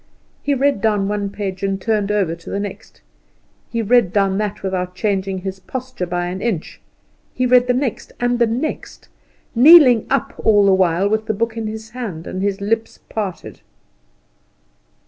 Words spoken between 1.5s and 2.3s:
and turned